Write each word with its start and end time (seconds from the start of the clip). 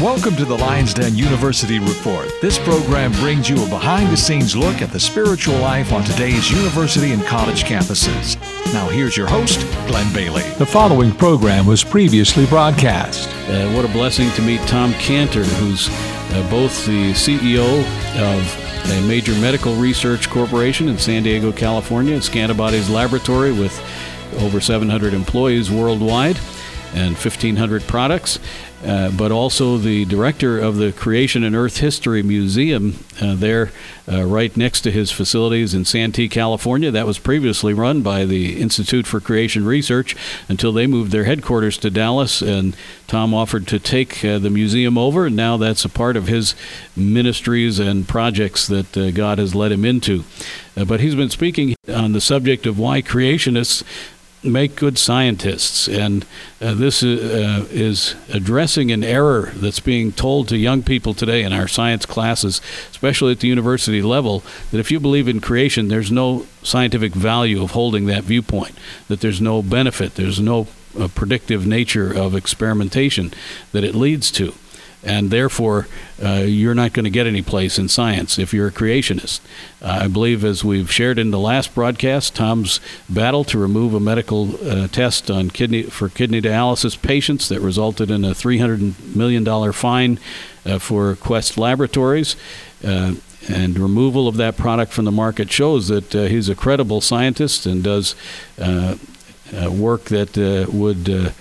Welcome 0.00 0.36
to 0.36 0.44
the 0.44 0.56
Lions 0.56 0.94
Den 0.94 1.16
University 1.16 1.80
Report. 1.80 2.30
This 2.40 2.56
program 2.56 3.10
brings 3.14 3.50
you 3.50 3.60
a 3.60 3.68
behind 3.68 4.12
the 4.12 4.16
scenes 4.16 4.54
look 4.54 4.80
at 4.80 4.92
the 4.92 5.00
spiritual 5.00 5.56
life 5.56 5.92
on 5.92 6.04
today's 6.04 6.52
university 6.52 7.10
and 7.10 7.20
college 7.24 7.64
campuses. 7.64 8.36
Now, 8.72 8.88
here's 8.88 9.16
your 9.16 9.26
host, 9.26 9.58
Glenn 9.88 10.14
Bailey. 10.14 10.44
The 10.50 10.66
following 10.66 11.10
program 11.10 11.66
was 11.66 11.82
previously 11.82 12.46
broadcast. 12.46 13.28
Uh, 13.48 13.72
what 13.72 13.84
a 13.84 13.88
blessing 13.88 14.30
to 14.34 14.42
meet 14.42 14.60
Tom 14.68 14.92
Cantor, 14.94 15.42
who's 15.42 15.88
uh, 15.90 16.46
both 16.48 16.86
the 16.86 17.10
CEO 17.10 17.80
of 18.20 18.90
a 18.92 19.00
major 19.08 19.32
medical 19.40 19.74
research 19.74 20.30
corporation 20.30 20.88
in 20.88 20.96
San 20.96 21.24
Diego, 21.24 21.50
California, 21.50 22.18
Scantibodies 22.18 22.88
Laboratory, 22.88 23.50
with 23.50 23.76
over 24.42 24.60
700 24.60 25.12
employees 25.12 25.72
worldwide 25.72 26.38
and 26.94 27.14
1,500 27.14 27.82
products. 27.82 28.38
Uh, 28.84 29.10
but 29.10 29.32
also 29.32 29.76
the 29.76 30.04
director 30.04 30.56
of 30.56 30.76
the 30.76 30.92
Creation 30.92 31.42
and 31.42 31.56
Earth 31.56 31.78
History 31.78 32.22
Museum 32.22 33.04
uh, 33.20 33.34
there, 33.34 33.72
uh, 34.06 34.24
right 34.24 34.56
next 34.56 34.82
to 34.82 34.92
his 34.92 35.10
facilities 35.10 35.74
in 35.74 35.84
Santee, 35.84 36.28
California. 36.28 36.92
That 36.92 37.04
was 37.04 37.18
previously 37.18 37.74
run 37.74 38.02
by 38.02 38.24
the 38.24 38.60
Institute 38.60 39.04
for 39.04 39.18
Creation 39.18 39.64
Research 39.64 40.14
until 40.48 40.70
they 40.70 40.86
moved 40.86 41.10
their 41.10 41.24
headquarters 41.24 41.76
to 41.78 41.90
Dallas. 41.90 42.40
And 42.40 42.76
Tom 43.08 43.34
offered 43.34 43.66
to 43.66 43.80
take 43.80 44.24
uh, 44.24 44.38
the 44.38 44.50
museum 44.50 44.96
over, 44.96 45.26
and 45.26 45.34
now 45.34 45.56
that's 45.56 45.84
a 45.84 45.88
part 45.88 46.16
of 46.16 46.28
his 46.28 46.54
ministries 46.94 47.80
and 47.80 48.06
projects 48.06 48.68
that 48.68 48.96
uh, 48.96 49.10
God 49.10 49.38
has 49.38 49.56
led 49.56 49.72
him 49.72 49.84
into. 49.84 50.22
but 50.86 51.00
he's 51.00 51.16
been 51.16 51.30
speaking 51.30 51.74
on 51.92 52.12
the 52.12 52.20
subject 52.20 52.64
of 52.64 52.78
why 52.78 53.02
creationists 53.02 53.82
make 54.42 54.76
good 54.76 54.98
scientists. 54.98 55.88
And 55.88 56.24
uh, 56.60 56.74
this 56.74 57.02
uh, 57.02 57.66
is 57.70 58.14
addressing 58.32 58.90
an 58.90 59.02
error 59.02 59.52
that's 59.54 59.80
being 59.80 60.12
told 60.12 60.48
to 60.48 60.56
young 60.56 60.82
people 60.82 61.14
today 61.14 61.42
in 61.42 61.52
our 61.52 61.68
science 61.68 62.06
classes, 62.06 62.60
especially 62.90 63.32
at 63.32 63.40
the 63.40 63.48
university 63.48 64.02
level, 64.02 64.42
that 64.70 64.78
if 64.78 64.90
you 64.90 65.00
believe 65.00 65.28
in 65.28 65.40
creation, 65.40 65.88
there's 65.88 66.12
no 66.12 66.46
scientific 66.62 67.12
value 67.14 67.62
of 67.62 67.72
holding 67.72 68.06
that 68.06 68.24
viewpoint, 68.24 68.76
that 69.08 69.20
there's 69.20 69.40
no 69.40 69.62
benefit, 69.62 70.14
there's 70.14 70.40
no 70.40 70.68
uh, 70.98 71.08
predictive 71.08 71.66
nature 71.66 72.12
of 72.12 72.34
experimentation 72.34 73.32
that 73.72 73.84
it 73.84 73.94
leads 73.94 74.30
to 74.32 74.54
and 75.02 75.30
therefore 75.30 75.86
uh, 76.22 76.42
you're 76.44 76.74
not 76.74 76.92
going 76.92 77.04
to 77.04 77.10
get 77.10 77.26
any 77.26 77.42
place 77.42 77.78
in 77.78 77.88
science 77.88 78.38
if 78.38 78.52
you're 78.52 78.68
a 78.68 78.72
creationist. 78.72 79.40
Uh, 79.80 80.00
I 80.02 80.08
believe, 80.08 80.44
as 80.44 80.64
we've 80.64 80.90
shared 80.90 81.18
in 81.18 81.30
the 81.30 81.38
last 81.38 81.74
broadcast, 81.74 82.34
Tom's 82.34 82.80
battle 83.08 83.44
to 83.44 83.58
remove 83.58 83.94
a 83.94 84.00
medical 84.00 84.56
uh, 84.68 84.88
test 84.88 85.30
on 85.30 85.50
kidney 85.50 85.84
for 85.84 86.08
kidney 86.08 86.40
dialysis 86.40 87.00
patients 87.00 87.48
that 87.48 87.60
resulted 87.60 88.10
in 88.10 88.24
a 88.24 88.34
300 88.34 89.14
million 89.14 89.44
dollar 89.44 89.72
fine 89.72 90.18
uh, 90.66 90.78
for 90.78 91.14
Quest 91.16 91.56
Laboratories. 91.56 92.36
Uh, 92.84 93.14
and 93.48 93.78
removal 93.78 94.28
of 94.28 94.36
that 94.36 94.58
product 94.58 94.92
from 94.92 95.06
the 95.06 95.12
market 95.12 95.50
shows 95.50 95.88
that 95.88 96.14
uh, 96.14 96.24
he's 96.24 96.50
a 96.50 96.54
credible 96.54 97.00
scientist 97.00 97.64
and 97.64 97.82
does 97.82 98.14
work 99.70 100.04
that 100.06 100.68
would 100.70 101.32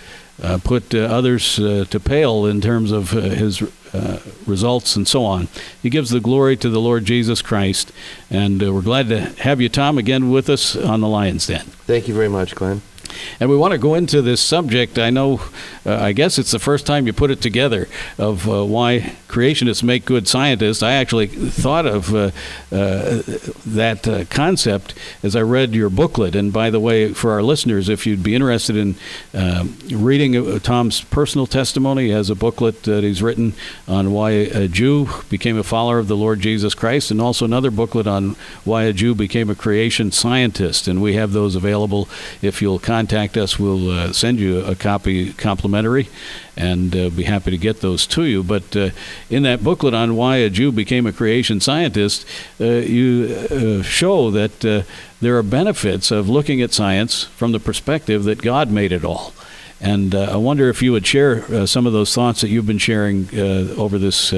uh, 0.41 0.59
put 0.63 0.93
uh, 0.93 0.99
others 0.99 1.59
uh, 1.59 1.85
to 1.89 1.99
pale 1.99 2.45
in 2.45 2.61
terms 2.61 2.91
of 2.91 3.13
uh, 3.13 3.21
his 3.21 3.61
uh, 3.93 4.19
results 4.45 4.95
and 4.95 5.07
so 5.07 5.23
on. 5.25 5.47
He 5.81 5.89
gives 5.89 6.09
the 6.09 6.19
glory 6.19 6.57
to 6.57 6.69
the 6.69 6.79
Lord 6.79 7.05
Jesus 7.05 7.41
Christ, 7.41 7.91
and 8.29 8.63
uh, 8.63 8.73
we're 8.73 8.81
glad 8.81 9.09
to 9.09 9.21
have 9.41 9.61
you, 9.61 9.69
Tom, 9.69 9.97
again 9.97 10.29
with 10.29 10.49
us 10.49 10.75
on 10.75 11.01
the 11.01 11.07
Lions 11.07 11.47
Den. 11.47 11.65
Thank 11.65 12.07
you 12.07 12.13
very 12.13 12.29
much, 12.29 12.55
Glenn. 12.55 12.81
And 13.39 13.49
we 13.49 13.57
want 13.57 13.71
to 13.71 13.77
go 13.77 13.95
into 13.95 14.21
this 14.21 14.41
subject. 14.41 14.99
I 14.99 15.09
know, 15.09 15.41
uh, 15.85 15.95
I 15.95 16.11
guess 16.11 16.37
it's 16.37 16.51
the 16.51 16.59
first 16.59 16.85
time 16.85 17.07
you 17.07 17.13
put 17.13 17.31
it 17.31 17.41
together 17.41 17.87
of 18.17 18.47
uh, 18.47 18.65
why 18.65 19.15
creationists 19.27 19.83
make 19.83 20.05
good 20.05 20.27
scientists. 20.27 20.81
I 20.81 20.93
actually 20.93 21.27
thought 21.27 21.85
of 21.85 22.13
uh, 22.13 22.31
uh 22.71 23.21
that 23.65 24.07
uh, 24.07 24.25
concept 24.25 24.93
as 25.23 25.35
I 25.35 25.41
read 25.41 25.73
your 25.73 25.89
booklet. 25.89 26.35
And 26.35 26.51
by 26.53 26.69
the 26.69 26.79
way, 26.79 27.13
for 27.13 27.31
our 27.31 27.43
listeners, 27.43 27.89
if 27.89 28.05
you'd 28.05 28.23
be 28.23 28.35
interested 28.35 28.75
in 28.75 28.95
um, 29.33 29.77
reading 29.89 30.35
uh, 30.35 30.59
Tom's 30.59 31.01
personal 31.01 31.47
testimony, 31.47 32.05
he 32.05 32.09
has 32.11 32.29
a 32.29 32.35
booklet 32.35 32.83
that 32.83 33.03
he's 33.03 33.21
written 33.21 33.53
on 33.87 34.11
why 34.11 34.31
a 34.31 34.67
Jew 34.67 35.09
became 35.29 35.57
a 35.57 35.63
follower 35.63 35.99
of 35.99 36.07
the 36.07 36.15
Lord 36.15 36.39
Jesus 36.39 36.73
Christ, 36.73 37.11
and 37.11 37.21
also 37.21 37.45
another 37.45 37.71
booklet 37.71 38.07
on 38.07 38.35
why 38.63 38.83
a 38.83 38.93
Jew 38.93 39.15
became 39.15 39.49
a 39.49 39.55
creation 39.55 40.11
scientist. 40.11 40.87
And 40.87 41.01
we 41.01 41.15
have 41.15 41.33
those 41.33 41.55
available 41.55 42.07
if 42.41 42.61
you'll 42.61 42.79
contact 42.79 43.37
us, 43.37 43.59
we'll 43.59 43.91
uh, 43.91 44.13
send 44.13 44.39
you 44.39 44.63
a 44.65 44.75
copy 44.75 45.33
complimentary 45.33 46.09
and 46.57 46.95
uh, 46.95 47.09
be 47.09 47.23
happy 47.23 47.51
to 47.51 47.57
get 47.57 47.81
those 47.81 48.07
to 48.07 48.23
you. 48.23 48.43
But 48.43 48.75
uh, 48.75 48.89
in 49.29 49.43
that 49.43 49.63
booklet 49.63 49.93
on 49.93 50.15
why 50.15 50.37
a 50.37 50.49
Jew 50.49 50.71
became 50.71 51.05
a 51.05 51.13
creation 51.13 51.59
scientist, 51.59 52.25
uh, 52.59 52.65
you 52.65 53.35
uh, 53.51 53.83
show 53.83 54.31
that 54.31 54.65
uh, 54.65 54.83
there 55.21 55.37
are 55.37 55.43
benefits 55.43 56.11
of 56.11 56.27
looking 56.27 56.61
at 56.61 56.73
science 56.73 57.23
from 57.23 57.51
the 57.51 57.59
perspective 57.59 58.23
that 58.23 58.41
God 58.41 58.71
made 58.71 58.91
it 58.91 59.05
all. 59.05 59.33
And 59.79 60.15
I 60.15 60.37
wonder 60.37 60.69
if 60.69 60.81
you 60.81 60.91
would 60.91 61.05
share 61.05 61.67
some 61.67 61.85
of 61.85 61.93
those 61.93 62.11
thoughts 62.11 62.41
that 62.41 62.49
you've 62.49 62.65
been 62.65 62.79
sharing 62.79 63.29
over 63.77 63.99
this 63.99 64.33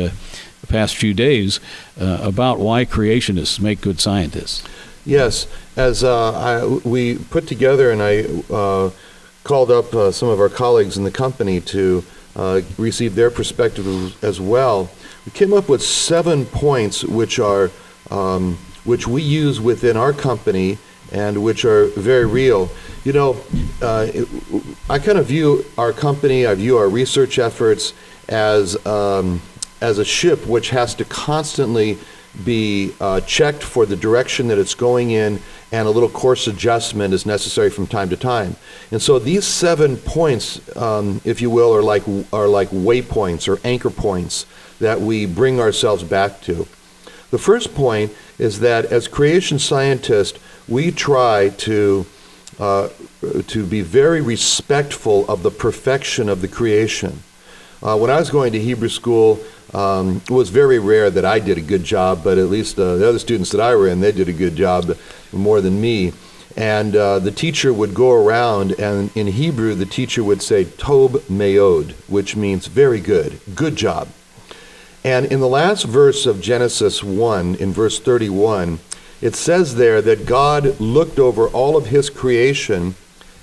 past 0.67 0.97
few 0.97 1.13
days 1.13 1.61
about 1.97 2.59
why 2.59 2.83
creationists 2.83 3.57
make 3.57 3.79
good 3.79 4.01
scientists. 4.01 4.67
Yes, 5.05 5.47
as 5.75 6.03
uh, 6.03 6.33
I, 6.33 6.65
we 6.65 7.17
put 7.17 7.47
together 7.47 7.89
and 7.89 8.01
I 8.01 8.25
uh, 8.53 8.91
called 9.43 9.71
up 9.71 9.93
uh, 9.93 10.11
some 10.11 10.29
of 10.29 10.39
our 10.39 10.49
colleagues 10.49 10.97
in 10.97 11.03
the 11.03 11.11
company 11.11 11.61
to 11.61 12.03
uh, 12.35 12.61
receive 12.77 13.15
their 13.15 13.31
perspective 13.31 14.23
as 14.23 14.39
well, 14.39 14.89
we 15.25 15.31
came 15.31 15.53
up 15.53 15.69
with 15.69 15.81
seven 15.81 16.45
points 16.45 17.03
which 17.03 17.39
are 17.39 17.71
um, 18.11 18.57
which 18.85 19.07
we 19.07 19.21
use 19.21 19.59
within 19.59 19.97
our 19.97 20.13
company 20.13 20.77
and 21.11 21.43
which 21.43 21.65
are 21.65 21.87
very 21.87 22.25
real. 22.25 22.69
You 23.03 23.13
know, 23.13 23.37
uh, 23.81 24.07
I 24.89 24.99
kind 24.99 25.17
of 25.17 25.25
view 25.25 25.65
our 25.77 25.91
company, 25.91 26.45
I 26.45 26.55
view 26.55 26.77
our 26.77 26.89
research 26.89 27.39
efforts 27.39 27.93
as 28.27 28.83
um, 28.85 29.41
as 29.81 29.97
a 29.97 30.05
ship 30.05 30.45
which 30.45 30.69
has 30.69 30.93
to 30.95 31.05
constantly 31.05 31.97
be 32.45 32.93
uh, 32.99 33.21
checked 33.21 33.63
for 33.63 33.85
the 33.85 33.95
direction 33.95 34.47
that 34.47 34.57
it's 34.57 34.75
going 34.75 35.11
in, 35.11 35.41
and 35.71 35.87
a 35.87 35.91
little 35.91 36.09
course 36.09 36.47
adjustment 36.47 37.13
is 37.13 37.25
necessary 37.25 37.69
from 37.69 37.87
time 37.87 38.09
to 38.09 38.17
time. 38.17 38.55
And 38.91 39.01
so 39.01 39.19
these 39.19 39.45
seven 39.45 39.97
points, 39.97 40.75
um, 40.77 41.21
if 41.25 41.41
you 41.41 41.49
will, 41.49 41.75
are 41.75 41.83
like 41.83 42.03
are 42.31 42.47
like 42.47 42.69
waypoints 42.69 43.47
or 43.47 43.59
anchor 43.63 43.89
points 43.89 44.45
that 44.79 45.01
we 45.01 45.25
bring 45.25 45.59
ourselves 45.59 46.03
back 46.03 46.41
to. 46.41 46.67
The 47.31 47.37
first 47.37 47.75
point 47.75 48.11
is 48.37 48.59
that 48.59 48.85
as 48.85 49.07
creation 49.07 49.59
scientists, 49.59 50.39
we 50.67 50.91
try 50.91 51.49
to 51.49 52.05
uh, 52.59 52.89
to 53.47 53.65
be 53.65 53.81
very 53.81 54.21
respectful 54.21 55.29
of 55.29 55.43
the 55.43 55.51
perfection 55.51 56.29
of 56.29 56.41
the 56.41 56.47
creation. 56.47 57.23
Uh, 57.81 57.97
when 57.97 58.09
I 58.09 58.19
was 58.19 58.29
going 58.29 58.51
to 58.53 58.59
Hebrew 58.59 58.89
school, 58.89 59.39
um, 59.73 60.21
it 60.27 60.31
was 60.31 60.49
very 60.49 60.79
rare 60.79 61.09
that 61.09 61.25
I 61.25 61.39
did 61.39 61.57
a 61.57 61.61
good 61.61 61.83
job, 61.83 62.23
but 62.23 62.37
at 62.37 62.49
least 62.49 62.79
uh, 62.79 62.95
the 62.95 63.07
other 63.07 63.19
students 63.19 63.51
that 63.51 63.61
I 63.61 63.75
were 63.75 63.87
in, 63.87 64.01
they 64.01 64.11
did 64.11 64.29
a 64.29 64.33
good 64.33 64.55
job 64.55 64.97
more 65.31 65.61
than 65.61 65.79
me. 65.79 66.13
And 66.57 66.95
uh, 66.95 67.19
the 67.19 67.31
teacher 67.31 67.71
would 67.71 67.93
go 67.93 68.11
around, 68.11 68.71
and 68.79 69.15
in 69.15 69.27
Hebrew, 69.27 69.75
the 69.75 69.85
teacher 69.85 70.23
would 70.23 70.41
say, 70.41 70.65
Tob 70.65 71.13
Meod, 71.29 71.91
which 72.09 72.35
means 72.35 72.67
very 72.67 72.99
good, 72.99 73.39
good 73.55 73.75
job. 73.75 74.09
And 75.03 75.27
in 75.27 75.39
the 75.39 75.47
last 75.47 75.83
verse 75.85 76.25
of 76.25 76.41
Genesis 76.41 77.03
1, 77.03 77.55
in 77.55 77.71
verse 77.71 77.99
31, 77.99 78.79
it 79.21 79.35
says 79.35 79.75
there 79.75 80.01
that 80.01 80.25
God 80.25 80.79
looked 80.79 81.19
over 81.19 81.47
all 81.47 81.77
of 81.77 81.87
his 81.87 82.09
creation, 82.09 82.95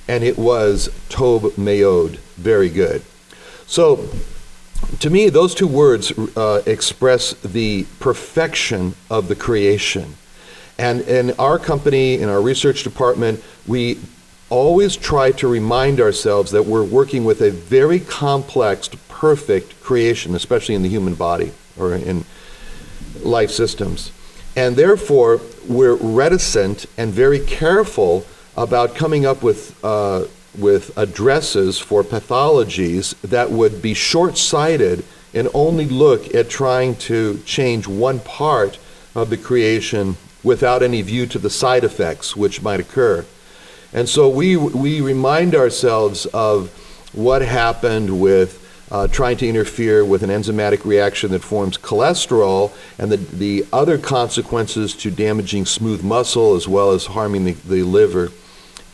and 0.08 0.24
it 0.24 0.36
was 0.36 0.90
Tob 1.08 1.42
Meod, 1.52 2.16
very 2.36 2.68
good. 2.68 3.02
So 3.66 4.08
to 5.00 5.10
me, 5.10 5.28
those 5.28 5.54
two 5.54 5.66
words 5.66 6.12
uh, 6.36 6.62
express 6.66 7.34
the 7.34 7.86
perfection 8.00 8.94
of 9.10 9.28
the 9.28 9.34
creation. 9.34 10.14
And 10.78 11.02
in 11.02 11.32
our 11.38 11.58
company, 11.58 12.14
in 12.20 12.28
our 12.28 12.40
research 12.40 12.82
department, 12.82 13.42
we 13.66 13.98
always 14.48 14.96
try 14.96 15.32
to 15.32 15.48
remind 15.48 16.00
ourselves 16.00 16.50
that 16.52 16.64
we're 16.64 16.84
working 16.84 17.24
with 17.24 17.40
a 17.40 17.50
very 17.50 18.00
complex, 18.00 18.88
perfect 19.08 19.80
creation, 19.80 20.34
especially 20.34 20.74
in 20.74 20.82
the 20.82 20.88
human 20.88 21.14
body 21.14 21.52
or 21.78 21.94
in 21.94 22.24
life 23.22 23.50
systems. 23.50 24.12
And 24.54 24.76
therefore, 24.76 25.40
we're 25.68 25.96
reticent 25.96 26.86
and 26.96 27.12
very 27.12 27.40
careful 27.40 28.24
about 28.56 28.94
coming 28.94 29.26
up 29.26 29.42
with 29.42 29.78
uh, 29.84 30.24
with 30.58 30.96
addresses 30.96 31.78
for 31.78 32.02
pathologies 32.02 33.18
that 33.20 33.50
would 33.50 33.82
be 33.82 33.94
short 33.94 34.38
sighted 34.38 35.04
and 35.34 35.48
only 35.52 35.86
look 35.86 36.34
at 36.34 36.48
trying 36.48 36.94
to 36.96 37.38
change 37.44 37.86
one 37.86 38.20
part 38.20 38.78
of 39.14 39.30
the 39.30 39.36
creation 39.36 40.16
without 40.42 40.82
any 40.82 41.02
view 41.02 41.26
to 41.26 41.38
the 41.38 41.50
side 41.50 41.84
effects 41.84 42.36
which 42.36 42.62
might 42.62 42.80
occur. 42.80 43.24
And 43.92 44.08
so 44.08 44.28
we, 44.28 44.56
we 44.56 45.00
remind 45.00 45.54
ourselves 45.54 46.26
of 46.26 46.70
what 47.12 47.42
happened 47.42 48.20
with 48.20 48.62
uh, 48.90 49.08
trying 49.08 49.36
to 49.38 49.48
interfere 49.48 50.04
with 50.04 50.22
an 50.22 50.30
enzymatic 50.30 50.84
reaction 50.84 51.32
that 51.32 51.42
forms 51.42 51.76
cholesterol 51.76 52.72
and 52.98 53.10
the, 53.10 53.16
the 53.16 53.66
other 53.72 53.98
consequences 53.98 54.94
to 54.94 55.10
damaging 55.10 55.66
smooth 55.66 56.04
muscle 56.04 56.54
as 56.54 56.68
well 56.68 56.92
as 56.92 57.06
harming 57.06 57.44
the, 57.44 57.52
the 57.52 57.82
liver 57.82 58.30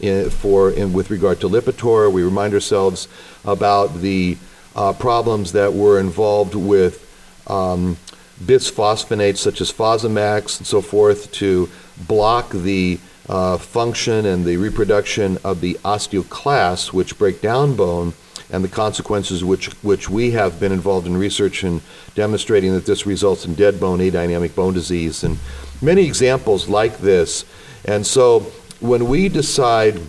in, 0.02 0.28
for 0.28 0.70
in, 0.70 0.92
with 0.92 1.10
regard 1.10 1.40
to 1.40 1.48
Lipitor. 1.48 2.12
We 2.12 2.22
remind 2.22 2.52
ourselves 2.52 3.08
about 3.44 3.94
the 4.00 4.36
uh, 4.76 4.92
problems 4.92 5.52
that 5.52 5.72
were 5.72 5.98
involved 5.98 6.54
with 6.54 7.08
um, 7.46 7.96
bisphosphonates 8.42 9.38
such 9.38 9.60
as 9.60 9.72
Fosamax 9.72 10.58
and 10.58 10.66
so 10.66 10.80
forth 10.80 11.30
to 11.32 11.68
block 12.06 12.50
the 12.50 12.98
uh, 13.28 13.56
function 13.56 14.26
and 14.26 14.44
the 14.44 14.56
reproduction 14.56 15.38
of 15.44 15.60
the 15.60 15.74
osteoclasts, 15.84 16.92
which 16.92 17.16
break 17.18 17.40
down 17.40 17.76
bone, 17.76 18.12
and 18.50 18.62
the 18.62 18.68
consequences 18.68 19.44
which, 19.44 19.68
which 19.82 20.10
we 20.10 20.32
have 20.32 20.58
been 20.60 20.72
involved 20.72 21.06
in 21.06 21.16
research 21.16 21.62
and 21.64 21.80
demonstrating 22.14 22.72
that 22.72 22.84
this 22.84 23.06
results 23.06 23.44
in 23.44 23.54
dead 23.54 23.80
bone, 23.80 24.00
adynamic 24.00 24.54
bone 24.54 24.74
disease, 24.74 25.24
and 25.24 25.38
many 25.80 26.04
examples 26.04 26.68
like 26.68 26.98
this. 26.98 27.44
And 27.84 28.06
so 28.06 28.52
when 28.82 29.06
we 29.06 29.28
decide 29.28 30.00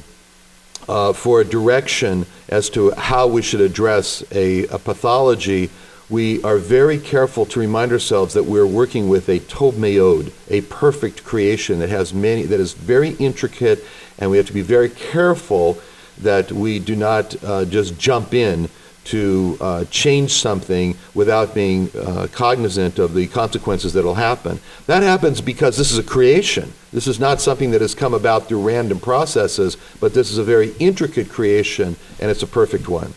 uh, 0.90 1.14
for 1.14 1.42
a 1.42 1.46
direction 1.46 2.26
as 2.50 2.72
to 2.72 2.92
how 2.92 3.28
we 3.28 3.42
should 3.42 3.62
address 3.62 4.24
a, 4.32 4.66
a 4.68 4.80
pathology, 4.80 5.70
we 6.10 6.44
are 6.44 6.58
very 6.58 6.98
careful 6.98 7.46
to 7.46 7.60
remind 7.60 7.92
ourselves 7.92 8.34
that 8.34 8.44
we're 8.44 8.66
working 8.66 9.08
with 9.08 9.30
a 9.30 9.40
tov 9.42 9.74
meod, 9.74 10.32
a 10.50 10.62
perfect 10.62 11.24
creation 11.24 11.80
that 11.80 11.90
has 11.90 12.14
many, 12.14 12.44
that 12.44 12.60
is 12.60 12.74
very 12.74 13.12
intricate, 13.12 13.86
and 14.18 14.32
we 14.32 14.38
have 14.38 14.48
to 14.48 14.54
be 14.54 14.62
very 14.62 14.90
careful 14.90 15.78
that 16.18 16.52
we 16.52 16.80
do 16.80 16.96
not 16.96 17.42
uh, 17.44 17.66
just 17.66 17.98
jump 18.00 18.34
in 18.34 18.70
to 19.06 19.58
uh, 19.60 19.86
change 19.86 20.32
something 20.32 20.96
without 21.14 21.54
being 21.54 21.90
uh, 21.98 22.28
cognizant 22.32 23.00
of 23.00 23.14
the 23.14 23.28
consequences 23.28 23.94
that 23.94 24.04
will 24.04 24.16
happen. 24.16 24.60
That 24.88 25.04
happens 25.04 25.42
because 25.42 25.78
this 25.78 25.92
is 25.92 25.98
a 25.98 26.04
creation. 26.04 26.72
This 26.92 27.08
is 27.08 27.20
not 27.20 27.42
something 27.42 27.72
that 27.72 27.82
has 27.82 27.96
come 27.96 28.14
about 28.14 28.48
through 28.48 28.62
random 28.62 29.00
processes, 29.00 29.78
but 30.00 30.14
this 30.14 30.32
is 30.32 30.38
a 30.38 30.44
very 30.44 30.74
intricate 30.80 31.30
creation, 31.30 31.96
and 32.20 32.32
it's 32.32 32.44
a 32.44 32.48
perfect 32.48 32.88
one. 32.88 33.14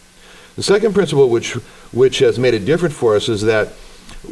The 0.56 0.62
second 0.62 0.94
principle, 0.94 1.28
which, 1.28 1.52
which 1.92 2.18
has 2.20 2.38
made 2.38 2.54
it 2.54 2.64
different 2.64 2.94
for 2.94 3.14
us, 3.14 3.28
is 3.28 3.42
that 3.42 3.72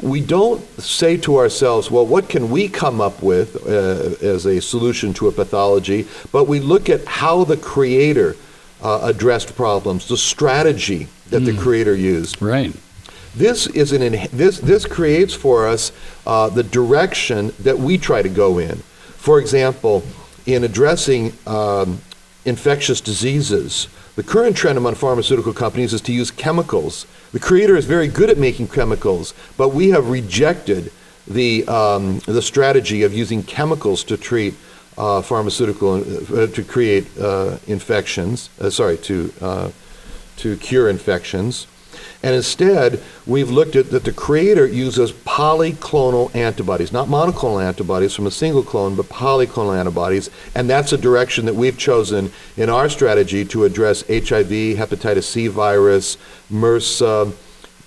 we 0.02 0.20
don't 0.20 0.62
say 0.80 1.16
to 1.18 1.36
ourselves, 1.36 1.90
well, 1.90 2.06
what 2.06 2.28
can 2.28 2.50
we 2.50 2.68
come 2.68 3.00
up 3.00 3.22
with 3.22 3.56
uh, 3.66 4.26
as 4.26 4.46
a 4.46 4.60
solution 4.60 5.12
to 5.14 5.28
a 5.28 5.32
pathology? 5.32 6.08
But 6.32 6.44
we 6.44 6.60
look 6.60 6.88
at 6.88 7.04
how 7.04 7.44
the 7.44 7.56
Creator 7.56 8.36
uh, 8.82 9.00
addressed 9.02 9.54
problems, 9.54 10.08
the 10.08 10.16
strategy 10.16 11.08
that 11.34 11.42
mm. 11.42 11.56
the 11.56 11.60
Creator 11.60 11.96
used. 11.96 12.40
Right. 12.40 12.72
This 13.34 13.66
is 13.66 13.92
an 13.92 14.28
this 14.32 14.58
this 14.60 14.86
creates 14.86 15.34
for 15.34 15.66
us 15.66 15.90
uh, 16.26 16.48
the 16.48 16.62
direction 16.62 17.52
that 17.60 17.78
we 17.78 17.98
try 17.98 18.22
to 18.22 18.28
go 18.28 18.58
in. 18.58 18.76
For 19.16 19.40
example, 19.40 20.04
in 20.46 20.62
addressing 20.62 21.32
um, 21.46 22.00
infectious 22.44 23.00
diseases, 23.00 23.88
the 24.14 24.22
current 24.22 24.56
trend 24.56 24.78
among 24.78 24.94
pharmaceutical 24.94 25.52
companies 25.52 25.92
is 25.92 26.00
to 26.02 26.12
use 26.12 26.30
chemicals. 26.30 27.06
The 27.32 27.40
creator 27.40 27.76
is 27.76 27.86
very 27.86 28.06
good 28.06 28.30
at 28.30 28.38
making 28.38 28.68
chemicals, 28.68 29.34
but 29.56 29.70
we 29.70 29.88
have 29.88 30.08
rejected 30.08 30.92
the, 31.26 31.66
um, 31.66 32.20
the 32.26 32.42
strategy 32.42 33.02
of 33.02 33.12
using 33.12 33.42
chemicals 33.42 34.04
to 34.04 34.16
treat 34.16 34.54
uh, 34.96 35.22
pharmaceutical, 35.22 35.94
uh, 36.38 36.46
to 36.46 36.62
create 36.62 37.06
uh, 37.18 37.58
infections, 37.66 38.50
uh, 38.60 38.70
sorry, 38.70 38.98
to, 38.98 39.32
uh, 39.40 39.70
to 40.36 40.56
cure 40.56 40.88
infections. 40.88 41.66
And 42.22 42.34
instead, 42.34 43.02
we've 43.26 43.50
looked 43.50 43.76
at 43.76 43.90
that 43.90 44.04
the 44.04 44.12
creator 44.12 44.66
uses 44.66 45.12
polyclonal 45.12 46.34
antibodies, 46.34 46.92
not 46.92 47.08
monoclonal 47.08 47.62
antibodies 47.62 48.14
from 48.14 48.26
a 48.26 48.30
single 48.30 48.62
clone, 48.62 48.94
but 48.94 49.06
polyclonal 49.06 49.78
antibodies. 49.78 50.30
And 50.54 50.68
that's 50.68 50.92
a 50.92 50.98
direction 50.98 51.44
that 51.46 51.54
we've 51.54 51.76
chosen 51.76 52.32
in 52.56 52.70
our 52.70 52.88
strategy 52.88 53.44
to 53.46 53.64
address 53.64 54.02
HIV, 54.08 54.78
hepatitis 54.78 55.24
C 55.24 55.48
virus, 55.48 56.16
MRSA, 56.50 57.34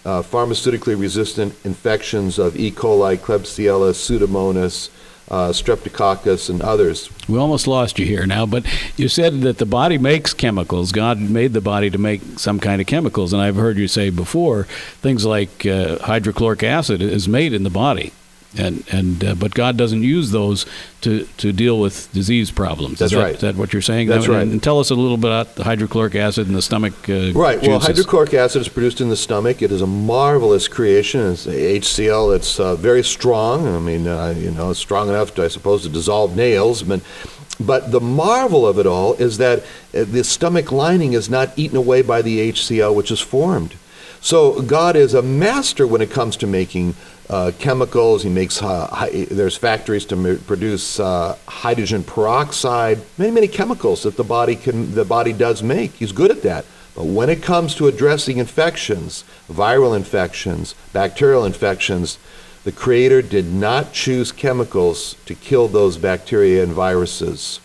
uh, 0.05 0.21
pharmaceutically 0.21 0.99
resistant 0.99 1.53
infections 1.65 2.39
of 2.39 2.55
E. 2.55 2.71
coli, 2.71 3.17
Klebsiella, 3.17 3.91
Pseudomonas, 3.91 4.89
uh, 5.29 5.49
Streptococcus, 5.49 6.49
and 6.49 6.61
others. 6.61 7.09
We 7.27 7.37
almost 7.37 7.67
lost 7.67 7.99
you 7.99 8.05
here 8.05 8.25
now, 8.25 8.45
but 8.45 8.65
you 8.97 9.07
said 9.07 9.41
that 9.41 9.57
the 9.57 9.65
body 9.65 9.97
makes 9.97 10.33
chemicals. 10.33 10.91
God 10.91 11.19
made 11.19 11.53
the 11.53 11.61
body 11.61 11.89
to 11.89 11.97
make 11.97 12.21
some 12.37 12.59
kind 12.59 12.81
of 12.81 12.87
chemicals, 12.87 13.33
and 13.33 13.41
I've 13.41 13.55
heard 13.55 13.77
you 13.77 13.87
say 13.87 14.09
before 14.09 14.63
things 15.01 15.25
like 15.25 15.65
uh, 15.65 15.99
hydrochloric 15.99 16.63
acid 16.63 17.01
is 17.01 17.27
made 17.27 17.53
in 17.53 17.63
the 17.63 17.69
body 17.69 18.11
and 18.55 18.83
and 18.91 19.23
uh, 19.23 19.35
but 19.35 19.53
God 19.53 19.77
doesn't 19.77 20.03
use 20.03 20.31
those 20.31 20.65
to, 21.01 21.25
to 21.37 21.53
deal 21.53 21.79
with 21.79 22.11
disease 22.11 22.49
problems. 22.49 22.99
That's 22.99 23.11
is 23.11 23.17
that, 23.17 23.23
right. 23.23 23.35
Is 23.35 23.41
that 23.41 23.55
what 23.55 23.73
you're 23.73 23.81
saying? 23.81 24.07
That's 24.07 24.25
and, 24.25 24.33
right. 24.33 24.47
And 24.47 24.61
tell 24.61 24.79
us 24.79 24.89
a 24.89 24.95
little 24.95 25.17
bit 25.17 25.27
about 25.27 25.55
the 25.55 25.63
hydrochloric 25.63 26.15
acid 26.15 26.47
in 26.47 26.53
the 26.53 26.61
stomach. 26.61 26.93
Uh, 27.07 27.33
right. 27.33 27.55
Juices. 27.55 27.67
Well, 27.67 27.79
hydrochloric 27.79 28.33
acid 28.33 28.61
is 28.61 28.69
produced 28.69 29.01
in 29.01 29.09
the 29.09 29.15
stomach. 29.15 29.61
It 29.61 29.71
is 29.71 29.81
a 29.81 29.87
marvelous 29.87 30.67
creation. 30.67 31.31
It's 31.31 31.45
HCl. 31.45 32.35
It's 32.35 32.59
uh, 32.59 32.75
very 32.75 33.03
strong. 33.03 33.67
I 33.67 33.79
mean, 33.79 34.07
uh, 34.07 34.33
you 34.37 34.51
know, 34.51 34.71
it's 34.71 34.79
strong 34.79 35.09
enough, 35.09 35.35
to, 35.35 35.43
I 35.43 35.49
suppose, 35.49 35.83
to 35.83 35.89
dissolve 35.89 36.35
nails. 36.35 36.83
But 36.83 37.01
but 37.59 37.91
the 37.91 38.01
marvel 38.01 38.67
of 38.67 38.77
it 38.77 38.85
all 38.85 39.13
is 39.13 39.37
that 39.37 39.59
uh, 39.93 40.03
the 40.03 40.23
stomach 40.23 40.71
lining 40.71 41.13
is 41.13 41.29
not 41.29 41.57
eaten 41.57 41.77
away 41.77 42.01
by 42.01 42.21
the 42.21 42.51
HCl, 42.51 42.93
which 42.93 43.11
is 43.11 43.19
formed. 43.19 43.75
So 44.21 44.61
God 44.61 44.95
is 44.95 45.13
a 45.13 45.21
master 45.21 45.87
when 45.87 46.01
it 46.01 46.11
comes 46.11 46.35
to 46.37 46.47
making 46.47 46.95
uh, 47.29 47.51
chemicals. 47.59 48.23
He 48.23 48.29
makes 48.29 48.61
uh, 48.61 48.87
hi- 48.87 49.25
there's 49.29 49.57
factories 49.57 50.05
to 50.05 50.15
m- 50.15 50.39
produce 50.47 50.99
uh, 50.99 51.37
hydrogen 51.47 52.03
peroxide, 52.03 52.99
many 53.17 53.31
many 53.31 53.47
chemicals 53.47 54.03
that 54.03 54.15
the 54.17 54.23
body 54.23 54.55
can 54.55 54.93
the 54.95 55.05
body 55.05 55.33
does 55.33 55.61
make. 55.61 55.93
He's 55.93 56.11
good 56.11 56.31
at 56.31 56.41
that. 56.43 56.65
But 56.95 57.05
when 57.05 57.29
it 57.29 57.43
comes 57.43 57.75
to 57.75 57.87
addressing 57.87 58.37
infections, 58.37 59.23
viral 59.51 59.95
infections, 59.95 60.73
bacterial 60.93 61.45
infections, 61.45 62.17
the 62.63 62.71
Creator 62.71 63.21
did 63.21 63.45
not 63.45 63.93
choose 63.93 64.31
chemicals 64.31 65.15
to 65.25 65.35
kill 65.35 65.67
those 65.67 65.97
bacteria 65.97 66.63
and 66.63 66.73
viruses. 66.73 67.59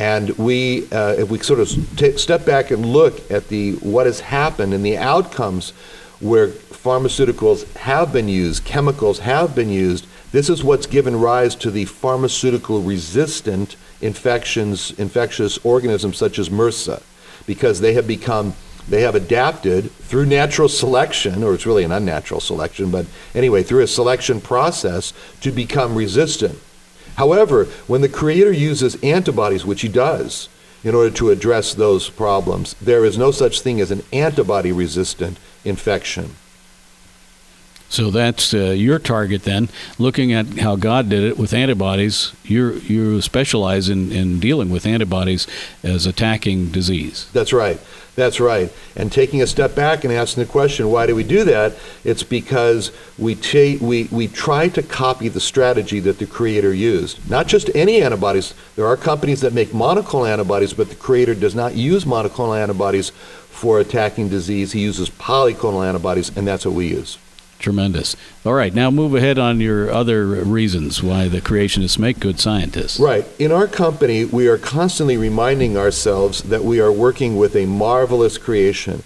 And 0.00 0.30
we, 0.38 0.90
uh, 0.90 1.16
if 1.18 1.28
we 1.28 1.38
sort 1.40 1.60
of 1.60 1.68
t- 1.98 2.16
step 2.16 2.46
back 2.46 2.70
and 2.70 2.86
look 2.86 3.30
at 3.30 3.48
the 3.48 3.72
what 3.74 4.06
has 4.06 4.20
happened 4.20 4.72
and 4.72 4.82
the 4.82 4.96
outcomes 4.96 5.72
where 6.20 6.48
pharmaceuticals 6.48 7.70
have 7.74 8.10
been 8.10 8.26
used, 8.26 8.64
chemicals 8.64 9.18
have 9.18 9.54
been 9.54 9.68
used, 9.68 10.06
this 10.32 10.48
is 10.48 10.64
what's 10.64 10.86
given 10.86 11.20
rise 11.20 11.54
to 11.56 11.70
the 11.70 11.84
pharmaceutical 11.84 12.80
resistant 12.80 13.76
infections, 14.00 14.98
infectious 14.98 15.58
organisms 15.64 16.16
such 16.16 16.38
as 16.38 16.48
MRSA, 16.48 17.02
because 17.46 17.80
they 17.80 17.92
have 17.92 18.06
become, 18.06 18.54
they 18.88 19.02
have 19.02 19.14
adapted 19.14 19.90
through 19.90 20.24
natural 20.24 20.70
selection, 20.70 21.44
or 21.44 21.52
it's 21.52 21.66
really 21.66 21.84
an 21.84 21.92
unnatural 21.92 22.40
selection, 22.40 22.90
but 22.90 23.04
anyway, 23.34 23.62
through 23.62 23.82
a 23.82 23.86
selection 23.86 24.40
process 24.40 25.12
to 25.42 25.52
become 25.52 25.94
resistant. 25.94 26.58
However, 27.16 27.64
when 27.86 28.00
the 28.00 28.08
Creator 28.08 28.52
uses 28.52 29.02
antibodies, 29.02 29.64
which 29.66 29.82
He 29.82 29.88
does, 29.88 30.48
in 30.82 30.94
order 30.94 31.10
to 31.16 31.30
address 31.30 31.74
those 31.74 32.08
problems, 32.08 32.74
there 32.80 33.04
is 33.04 33.18
no 33.18 33.30
such 33.30 33.60
thing 33.60 33.80
as 33.80 33.90
an 33.90 34.02
antibody 34.12 34.72
resistant 34.72 35.38
infection. 35.64 36.36
So 37.90 38.10
that's 38.12 38.54
uh, 38.54 38.70
your 38.70 39.00
target 39.00 39.42
then. 39.42 39.68
Looking 39.98 40.32
at 40.32 40.60
how 40.60 40.76
God 40.76 41.08
did 41.08 41.24
it 41.24 41.36
with 41.36 41.52
antibodies, 41.52 42.32
you 42.44 42.74
you 42.74 43.20
specialize 43.20 43.88
in, 43.88 44.12
in 44.12 44.38
dealing 44.38 44.70
with 44.70 44.86
antibodies 44.86 45.48
as 45.82 46.06
attacking 46.06 46.70
disease. 46.70 47.28
That's 47.32 47.52
right. 47.52 47.80
That's 48.20 48.38
right. 48.38 48.70
And 48.96 49.10
taking 49.10 49.40
a 49.40 49.46
step 49.46 49.74
back 49.74 50.04
and 50.04 50.12
asking 50.12 50.44
the 50.44 50.50
question, 50.50 50.90
why 50.90 51.06
do 51.06 51.14
we 51.14 51.24
do 51.24 51.42
that? 51.44 51.74
It's 52.04 52.22
because 52.22 52.92
we, 53.16 53.34
ta- 53.34 53.82
we, 53.82 54.08
we 54.12 54.28
try 54.28 54.68
to 54.68 54.82
copy 54.82 55.28
the 55.28 55.40
strategy 55.40 56.00
that 56.00 56.18
the 56.18 56.26
Creator 56.26 56.74
used. 56.74 57.30
Not 57.30 57.46
just 57.46 57.70
any 57.74 58.02
antibodies. 58.02 58.52
There 58.76 58.86
are 58.86 58.98
companies 58.98 59.40
that 59.40 59.54
make 59.54 59.68
monoclonal 59.68 60.28
antibodies, 60.28 60.74
but 60.74 60.90
the 60.90 60.96
Creator 60.96 61.36
does 61.36 61.54
not 61.54 61.74
use 61.74 62.04
monoclonal 62.04 62.60
antibodies 62.60 63.08
for 63.08 63.80
attacking 63.80 64.28
disease. 64.28 64.72
He 64.72 64.80
uses 64.80 65.08
polyclonal 65.08 65.88
antibodies, 65.88 66.36
and 66.36 66.46
that's 66.46 66.66
what 66.66 66.74
we 66.74 66.88
use. 66.88 67.16
Tremendous. 67.60 68.16
All 68.46 68.54
right, 68.54 68.74
now 68.74 68.90
move 68.90 69.14
ahead 69.14 69.38
on 69.38 69.60
your 69.60 69.90
other 69.90 70.26
reasons 70.26 71.02
why 71.02 71.28
the 71.28 71.42
creationists 71.42 71.98
make 71.98 72.18
good 72.18 72.40
scientists. 72.40 72.98
Right. 72.98 73.26
In 73.38 73.52
our 73.52 73.66
company, 73.66 74.24
we 74.24 74.48
are 74.48 74.56
constantly 74.56 75.18
reminding 75.18 75.76
ourselves 75.76 76.44
that 76.44 76.64
we 76.64 76.80
are 76.80 76.90
working 76.90 77.36
with 77.36 77.54
a 77.54 77.66
marvelous 77.66 78.38
creation. 78.38 79.02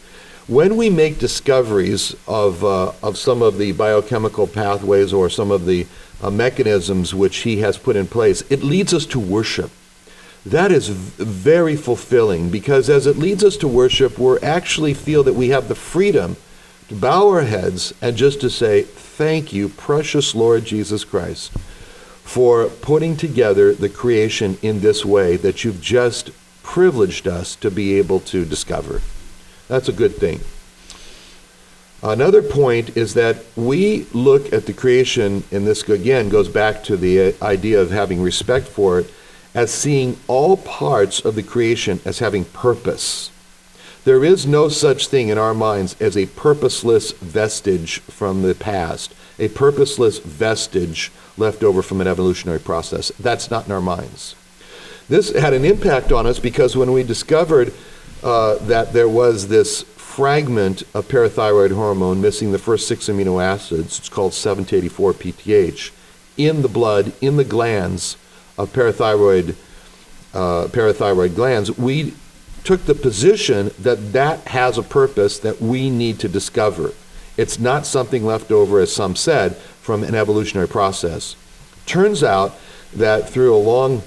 When 0.46 0.76
we 0.76 0.88
make 0.88 1.18
discoveries 1.18 2.14
of, 2.28 2.62
uh, 2.62 2.92
of 3.02 3.18
some 3.18 3.42
of 3.42 3.58
the 3.58 3.73
biochemical 3.73 4.46
pathways 4.46 5.12
or 5.12 5.28
some 5.28 5.50
of 5.50 5.66
the 5.66 5.88
uh, 6.23 6.30
mechanisms 6.30 7.12
which 7.12 7.38
he 7.38 7.56
has 7.58 7.76
put 7.76 7.96
in 7.96 8.06
place, 8.06 8.42
it 8.50 8.62
leads 8.62 8.94
us 8.94 9.04
to 9.06 9.18
worship. 9.18 9.73
That 10.46 10.70
is 10.70 10.90
v- 10.90 11.25
very 11.25 11.75
fulfilling 11.75 12.50
because 12.50 12.88
as 12.88 13.06
it 13.08 13.16
leads 13.16 13.42
us 13.42 13.56
to 13.56 13.68
worship, 13.68 14.16
we 14.16 14.38
actually 14.40 14.94
feel 14.94 15.25
that 15.25 15.32
we 15.32 15.49
have 15.49 15.66
the 15.66 15.75
freedom 15.75 16.37
to 16.88 16.94
bow 16.94 17.28
our 17.28 17.42
heads 17.42 17.94
and 18.00 18.16
just 18.16 18.40
to 18.40 18.50
say, 18.50 18.82
Thank 18.82 19.52
you, 19.52 19.68
precious 19.68 20.34
Lord 20.34 20.64
Jesus 20.64 21.04
Christ, 21.04 21.52
for 22.22 22.66
putting 22.66 23.16
together 23.16 23.72
the 23.72 23.88
creation 23.88 24.58
in 24.60 24.80
this 24.80 25.04
way 25.04 25.36
that 25.36 25.64
you've 25.64 25.80
just 25.80 26.30
privileged 26.62 27.28
us 27.28 27.54
to 27.56 27.70
be 27.70 27.94
able 27.94 28.20
to 28.20 28.44
discover. 28.44 29.00
That's 29.68 29.88
a 29.88 29.92
good 29.92 30.16
thing. 30.16 30.40
Another 32.02 32.42
point 32.42 32.96
is 32.96 33.14
that 33.14 33.38
we 33.56 34.06
look 34.12 34.52
at 34.52 34.66
the 34.66 34.74
creation, 34.74 35.42
and 35.50 35.66
this 35.66 35.88
again 35.88 36.28
goes 36.28 36.48
back 36.48 36.84
to 36.84 36.98
the 36.98 37.34
idea 37.40 37.80
of 37.80 37.90
having 37.90 38.20
respect 38.20 38.68
for 38.68 38.98
it, 38.98 39.10
as 39.54 39.72
seeing 39.72 40.18
all 40.26 40.56
parts 40.58 41.20
of 41.20 41.34
the 41.34 41.42
creation 41.42 42.00
as 42.04 42.18
having 42.18 42.44
purpose. 42.44 43.30
There 44.04 44.23
is 44.23 44.46
no 44.46 44.68
such 44.68 45.08
thing 45.08 45.30
in 45.30 45.38
our 45.38 45.54
minds 45.54 45.96
as 45.99 46.14
a 46.14 46.26
purposeless 46.26 47.12
vestige 47.12 48.00
from 48.00 48.42
the 48.42 48.54
past, 48.54 49.14
a 49.38 49.49
purposeless 49.49 50.18
vestige 50.18 51.11
left 51.38 51.62
over 51.64 51.80
from 51.80 52.02
an 52.02 52.06
evolutionary 52.06 52.61
process. 52.61 53.11
That's 53.18 53.50
not 53.50 53.64
in 53.64 53.73
our 53.73 53.80
minds. 53.80 54.37
This 55.08 55.32
had 55.32 55.54
an 55.54 55.64
impact 55.64 56.12
on 56.12 56.26
us 56.26 56.38
because 56.38 56.76
when 56.76 56.92
we 56.92 57.02
discovered 57.02 57.73
uh, 58.23 58.56
that 58.66 58.92
there 58.92 59.08
was 59.08 59.49
this 59.49 59.82
fragment 59.82 60.82
of 60.92 61.08
parathyroid 61.08 61.73
hormone 61.73 62.20
missing 62.20 62.52
the 62.52 62.58
first 62.58 62.87
six 62.87 63.08
amino 63.08 63.42
acids, 63.42 63.99
it's 63.99 64.08
called 64.11 64.34
784 64.34 65.14
PTH, 65.14 65.90
in 66.37 66.61
the 66.61 66.68
blood, 66.68 67.12
in 67.23 67.37
the 67.37 67.44
glands 67.44 68.18
of 68.58 68.70
parathyroid, 68.73 69.56
uh, 70.34 70.68
parathyroid 70.68 71.34
glands, 71.34 71.76
we 71.78 72.12
took 72.64 72.85
the 72.87 72.94
position 72.94 73.71
that 73.78 74.12
that 74.12 74.40
has 74.49 74.78
a 74.78 74.83
purpose 74.83 75.38
that 75.38 75.61
we 75.61 75.90
need 75.90 76.18
to 76.18 76.28
discover. 76.28 76.92
It's 77.37 77.59
not 77.61 77.87
something 77.87 78.25
left 78.25 78.50
over, 78.50 78.80
as 78.80 78.92
some 78.92 79.16
said, 79.16 79.56
from 79.56 80.02
an 80.02 80.14
evolutionary 80.14 80.68
process. 80.68 81.37
Turns 81.87 82.25
out 82.25 82.59
that 82.94 83.28
through 83.28 83.54
a 83.54 83.59
long 83.59 84.02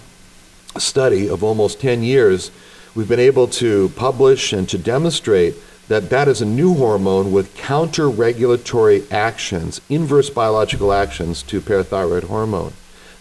study 0.78 1.30
of 1.30 1.44
almost 1.44 1.80
10 1.80 2.04
years, 2.04 2.52
we've 2.96 3.08
been 3.08 3.20
able 3.20 3.48
to 3.48 3.90
publish 3.90 4.54
and 4.54 4.68
to 4.70 4.78
demonstrate 4.78 5.56
that 5.88 6.10
that 6.10 6.28
is 6.28 6.42
a 6.42 6.46
new 6.46 6.74
hormone 6.74 7.32
with 7.32 7.56
counter-regulatory 7.56 9.04
actions, 9.10 9.80
inverse 9.90 10.30
biological 10.30 10.92
actions 10.92 11.44
to 11.44 11.62
parathyroid 11.62 12.24
hormone. 12.24 12.74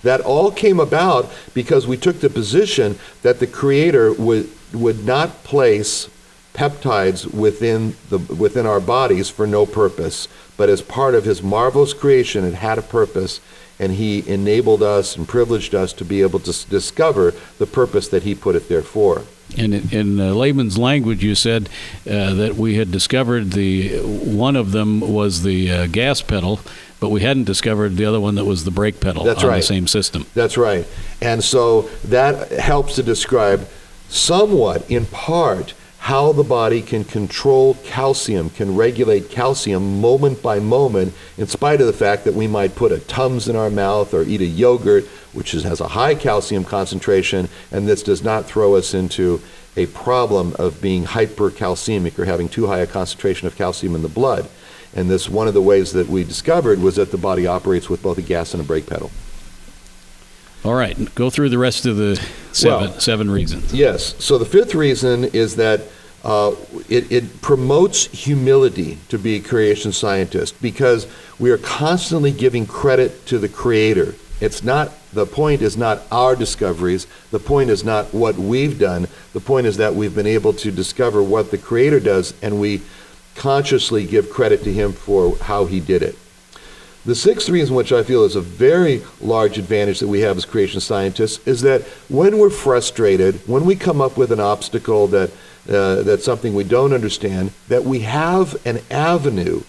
That 0.02 0.21
all 0.21 0.50
came 0.50 0.81
about 0.81 1.31
because 1.55 1.87
we 1.87 1.97
took 1.97 2.21
the 2.21 2.31
position 2.31 2.99
that 3.23 3.38
the 3.38 3.47
creator 3.47 4.12
would, 4.12 4.50
would 4.76 5.04
not 5.04 5.45
place 5.45 6.09
peptides 6.54 7.33
within, 7.33 7.95
the, 8.09 8.18
within 8.18 8.66
our 8.66 8.80
bodies 8.80 9.28
for 9.28 9.47
no 9.47 9.66
purpose, 9.66 10.26
but 10.56 10.68
as 10.68 10.80
part 10.80 11.14
of 11.14 11.25
his 11.25 11.42
marvelous 11.42 11.92
creation, 11.92 12.45
it 12.45 12.54
had 12.54 12.78
a 12.78 12.83
purpose, 12.83 13.40
and 13.78 13.92
he 13.92 14.26
enabled 14.28 14.83
us 14.83 15.16
and 15.16 15.28
privileged 15.28 15.75
us 15.75 15.92
to 15.92 16.04
be 16.04 16.23
able 16.23 16.38
to 16.40 16.68
discover 16.68 17.35
the 17.59 17.66
purpose 17.66 18.09
that 18.09 18.23
he 18.23 18.35
put 18.35 18.56
it 18.56 18.68
there 18.68 18.83
for. 18.83 19.25
And 19.56 19.75
in, 19.75 19.90
in 19.92 20.21
uh, 20.21 20.33
layman's 20.33 20.76
language, 20.76 21.23
you 21.23 21.35
said 21.35 21.68
uh, 22.09 22.35
that 22.35 22.56
we 22.56 22.76
had 22.76 22.90
discovered 22.90 23.52
the 23.52 23.99
one 24.00 24.56
of 24.56 24.73
them 24.73 25.00
was 25.00 25.42
the 25.42 25.71
uh, 25.71 25.87
gas 25.87 26.21
pedal, 26.21 26.59
but 26.99 27.11
we 27.11 27.21
hadn't 27.21 27.45
discovered 27.45 27.97
the 27.97 28.06
other 28.06 28.18
one 28.18 28.35
that 28.37 28.45
was 28.45 28.64
the 28.64 28.71
brake 28.71 28.99
pedal 28.99 29.25
That's 29.25 29.45
on 29.45 29.50
right. 29.50 29.56
the 29.59 29.62
same 29.62 29.87
system. 29.87 30.26
That's 30.35 30.56
right. 30.56 30.87
And 31.21 31.45
so 31.45 31.83
that 32.06 32.50
helps 32.50 32.97
to 32.97 33.02
describe 33.02 33.68
somewhat, 34.08 34.90
in 34.90 35.06
part, 35.06 35.75
how 35.98 36.30
the 36.32 36.44
body 36.44 36.82
can 36.82 37.02
control 37.02 37.75
calcium, 37.82 38.48
can 38.50 38.76
regulate 38.76 39.28
calcium 39.28 40.00
moment 40.00 40.40
by 40.40 40.60
moment, 40.60 41.12
in 41.36 41.46
spite 41.48 41.80
of 41.80 41.86
the 41.88 41.92
fact 41.92 42.25
that 42.25 42.34
we 42.34 42.46
might 42.46 42.76
put 42.76 42.92
a 42.92 43.00
Tums 43.00 43.48
in 43.48 43.56
our 43.56 43.70
mouth 43.70 44.14
or 44.14 44.22
eat 44.22 44.40
a 44.40 44.46
yogurt, 44.46 45.04
which 45.32 45.52
is, 45.52 45.64
has 45.64 45.80
a 45.80 45.88
high 45.88 46.14
calcium 46.14 46.64
concentration, 46.64 47.48
and 47.72 47.88
this 47.88 48.04
does 48.04 48.22
not 48.22 48.46
throw 48.46 48.76
us 48.76 48.94
into 48.94 49.42
a 49.76 49.86
problem 49.86 50.54
of 50.58 50.80
being 50.80 51.04
hypercalcemic 51.04 52.18
or 52.18 52.25
having 52.25 52.48
too 52.48 52.68
high 52.68 52.78
a 52.78 52.86
concentration 52.86 53.48
of 53.48 53.56
calcium 53.56 53.96
in 53.96 54.02
the 54.02 54.08
blood. 54.08 54.48
And 54.94 55.10
this 55.10 55.28
one 55.28 55.48
of 55.48 55.54
the 55.54 55.60
ways 55.60 55.92
that 55.92 56.08
we 56.08 56.22
discovered 56.22 56.78
was 56.78 56.96
that 56.96 57.10
the 57.10 57.18
body 57.18 57.46
operates 57.46 57.90
with 57.90 58.02
both 58.02 58.16
a 58.16 58.22
gas 58.22 58.54
and 58.54 58.62
a 58.62 58.64
brake 58.64 58.86
pedal. 58.86 59.10
All 60.66 60.75
right, 60.75 61.14
go 61.14 61.30
through 61.30 61.50
the 61.50 61.58
rest 61.58 61.87
of 61.87 61.96
the 61.96 62.20
seven, 62.50 62.90
Well- 62.90 63.00
seven 63.00 63.30
reasons. 63.30 63.73
Yes. 63.73 64.16
So 64.18 64.37
the 64.37 64.44
fifth 64.44 64.75
reason 64.75 65.25
is 65.26 65.54
that 65.56 65.82
uh, 66.25 66.56
it, 66.88 67.12
it 67.12 67.40
promotes 67.40 68.06
humility 68.06 68.99
to 69.11 69.16
be 69.16 69.37
a 69.37 69.40
creation 69.40 69.92
scientist 69.92 70.61
because 70.61 71.06
we 71.38 71.52
are 71.52 71.58
constantly 71.58 72.32
giving 72.32 72.66
credit 72.66 73.26
to 73.26 73.38
the 73.38 73.49
creator. 73.49 74.16
It's 74.40 74.64
not, 74.64 74.90
the 75.12 75.25
point 75.25 75.62
is 75.62 75.76
not 75.76 76.02
our 76.11 76.35
discoveries. 76.35 77.06
The 77.30 77.38
point 77.38 77.70
is 77.70 77.85
not 77.85 78.12
what 78.12 78.35
we've 78.35 78.76
done. 78.76 79.06
The 79.35 79.40
point 79.40 79.68
is 79.68 79.76
that 79.76 79.94
we've 79.94 80.16
been 80.16 80.26
able 80.26 80.52
to 80.54 80.73
discover 80.73 81.23
what 81.23 81.52
the 81.52 81.58
creator 81.58 82.00
does 82.00 82.35
and 82.42 82.61
we 82.61 82.82
consciously 83.37 84.04
give 84.04 84.30
credit 84.30 84.64
to 84.64 84.73
him 84.73 84.92
for 84.92 85.37
how 85.38 85.66
he 85.66 85.78
did 85.78 86.02
it. 86.02 86.18
The 87.06 87.14
sixth 87.14 87.48
reason, 87.48 87.76
which 87.76 87.92
I 87.92 88.02
feel 88.02 88.25
is 88.25 88.34
a 88.34 88.40
very 88.40 89.00
large 89.20 89.58
advantage 89.58 90.00
that 90.00 90.08
we 90.08 90.22
have 90.22 90.36
as 90.36 90.44
creation 90.44 90.80
scientists, 90.80 91.46
is 91.46 91.60
that 91.60 91.82
when 92.08 92.36
we're 92.36 92.50
frustrated, 92.50 93.36
when 93.46 93.64
we 93.64 93.76
come 93.76 94.00
up 94.00 94.16
with 94.16 94.32
an 94.32 94.40
obstacle 94.40 95.06
that 95.08 95.30
uh, 95.68 96.02
that's 96.02 96.25
something 96.25 96.52
we 96.52 96.64
don't 96.64 96.92
understand, 96.92 97.52
that 97.68 97.84
we 97.84 98.00
have 98.00 98.56
an 98.66 98.80
avenue 98.90 99.62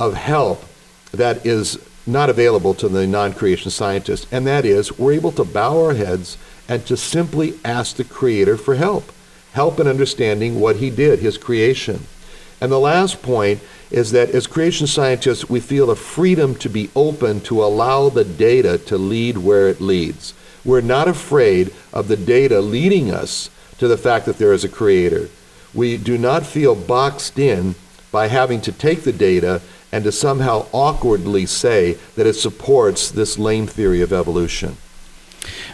of 0.00 0.14
help 0.14 0.64
that 1.12 1.46
is 1.46 1.78
not 2.08 2.28
available 2.28 2.74
to 2.74 2.88
the 2.88 3.06
non-creation 3.06 3.70
scientist, 3.70 4.26
and 4.32 4.44
that 4.48 4.64
is 4.64 4.98
we're 4.98 5.12
able 5.12 5.30
to 5.30 5.44
bow 5.44 5.84
our 5.84 5.94
heads 5.94 6.36
and 6.68 6.84
to 6.86 6.96
simply 6.96 7.56
ask 7.64 7.94
the 7.94 8.04
Creator 8.04 8.56
for 8.56 8.74
help, 8.74 9.12
help 9.52 9.78
in 9.78 9.86
understanding 9.86 10.58
what 10.58 10.76
He 10.76 10.90
did, 10.90 11.20
His 11.20 11.38
creation. 11.38 12.04
And 12.60 12.70
the 12.70 12.78
last 12.78 13.22
point 13.22 13.60
is 13.90 14.12
that 14.12 14.30
as 14.30 14.46
creation 14.46 14.86
scientists, 14.86 15.48
we 15.48 15.60
feel 15.60 15.90
a 15.90 15.96
freedom 15.96 16.54
to 16.56 16.68
be 16.68 16.90
open 16.94 17.40
to 17.42 17.64
allow 17.64 18.08
the 18.08 18.24
data 18.24 18.78
to 18.78 18.98
lead 18.98 19.38
where 19.38 19.68
it 19.68 19.80
leads. 19.80 20.34
We're 20.64 20.82
not 20.82 21.08
afraid 21.08 21.72
of 21.92 22.08
the 22.08 22.16
data 22.16 22.60
leading 22.60 23.10
us 23.10 23.50
to 23.78 23.88
the 23.88 23.96
fact 23.96 24.26
that 24.26 24.38
there 24.38 24.52
is 24.52 24.62
a 24.62 24.68
creator. 24.68 25.28
We 25.72 25.96
do 25.96 26.18
not 26.18 26.44
feel 26.44 26.74
boxed 26.74 27.38
in 27.38 27.76
by 28.12 28.26
having 28.26 28.60
to 28.62 28.72
take 28.72 29.02
the 29.02 29.12
data 29.12 29.62
and 29.92 30.04
to 30.04 30.12
somehow 30.12 30.66
awkwardly 30.72 31.46
say 31.46 31.94
that 32.14 32.26
it 32.26 32.34
supports 32.34 33.10
this 33.10 33.38
lame 33.38 33.66
theory 33.66 34.02
of 34.02 34.12
evolution. 34.12 34.76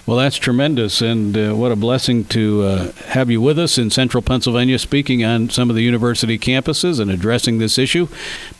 Well, 0.06 0.16
that's 0.16 0.36
tremendous, 0.36 1.02
and 1.02 1.36
uh, 1.36 1.54
what 1.54 1.72
a 1.72 1.76
blessing 1.76 2.24
to 2.26 2.62
uh, 2.62 2.92
have 3.08 3.30
you 3.30 3.40
with 3.40 3.58
us 3.58 3.76
in 3.76 3.90
central 3.90 4.22
Pennsylvania 4.22 4.78
speaking 4.78 5.24
on 5.24 5.50
some 5.50 5.68
of 5.68 5.76
the 5.76 5.82
university 5.82 6.38
campuses 6.38 7.00
and 7.00 7.10
addressing 7.10 7.58
this 7.58 7.76
issue. 7.76 8.06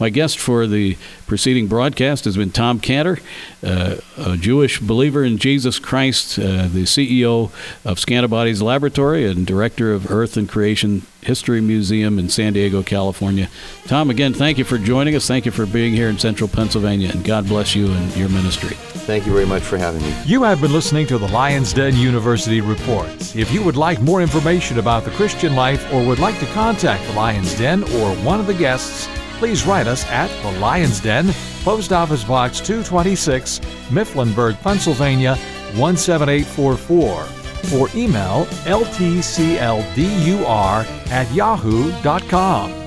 My 0.01 0.09
guest 0.09 0.39
for 0.39 0.67
the 0.67 0.97
preceding 1.27 1.69
broadcast 1.69 2.25
has 2.25 2.37
been 2.37 2.51
Tom 2.51 2.81
Cantor, 2.81 3.19
uh, 3.63 3.97
a 4.17 4.37
Jewish 4.37 4.81
believer 4.81 5.25
in 5.25 5.39
Jesus 5.39 5.79
Christ, 5.79 6.39
uh, 6.39 6.67
the 6.67 6.85
CEO 6.85 7.53
of 7.85 7.99
Scantibodies 7.99 8.61
Laboratory 8.61 9.29
and 9.29 9.47
director 9.47 9.93
of 9.93 10.11
Earth 10.11 10.37
and 10.37 10.49
Creation 10.49 11.03
History 11.27 11.61
Museum 11.61 12.19
in 12.19 12.29
San 12.29 12.53
Diego, 12.53 12.83
California. 12.83 13.49
Tom, 13.87 14.11
again, 14.11 14.33
thank 14.33 14.59
you 14.59 14.65
for 14.65 14.79
joining 14.79 15.17
us. 15.17 15.27
Thank 15.27 15.45
you 15.45 15.51
for 15.51 15.67
being 15.67 15.93
here 15.93 16.09
in 16.09 16.19
central 16.19 16.49
Pennsylvania, 16.49 17.11
and 17.11 17.25
God 17.25 17.49
bless 17.49 17.75
you 17.75 17.91
and 17.91 18.17
your 18.17 18.29
ministry. 18.29 18.77
Thank 19.07 19.27
you 19.27 19.33
very 19.33 19.45
much 19.45 19.63
for 19.63 19.77
having 19.77 20.03
me. 20.03 20.15
You 20.25 20.45
have 20.45 20.61
been 20.61 20.73
listening 20.73 21.07
to 21.09 21.19
the 21.19 21.29
Lions 21.29 21.73
Den 21.73 21.97
University 21.97 22.61
Report. 22.61 23.09
If 23.37 23.53
you 23.53 23.63
would 23.65 23.77
like 23.77 24.01
more 24.01 24.23
information 24.23 24.79
about 24.79 25.05
the 25.05 25.11
Christian 25.13 25.57
life 25.57 25.93
or 25.93 26.05
would 26.07 26.21
like 26.21 26.39
to 26.39 26.47
contact 26.47 27.05
the 27.07 27.13
Lions 27.15 27.57
Den 27.59 27.83
or 27.83 28.15
one 28.25 28.39
of 28.39 28.47
the 28.47 28.55
guests, 28.55 29.09
please 29.39 29.67
write 29.67 29.87
us 29.87 30.07
at 30.07 30.29
the 30.43 30.59
Lions 30.61 31.01
Den, 31.01 31.33
Post 31.63 31.93
Office 31.93 32.25
Box 32.25 32.61
226, 32.61 33.59
Mifflinburg, 33.91 34.61
Pennsylvania 34.61 35.37
17844, 35.75 37.46
or 37.75 37.89
email 37.95 38.47
ltcldur 38.65 39.67
at 41.11 41.33
yahoo.com. 41.35 42.86